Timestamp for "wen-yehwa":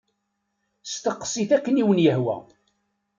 1.87-2.37